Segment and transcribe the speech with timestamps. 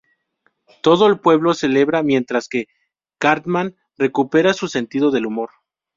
[0.81, 2.65] Todo el pueblo celebra mientras que
[3.19, 5.51] Cartman recupera su sentido del humor.